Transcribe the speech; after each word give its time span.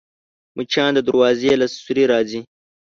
مچان 0.55 0.91
د 0.95 0.99
دروازې 1.07 1.51
له 1.61 1.67
سوري 1.83 2.03
راځي 2.11 2.41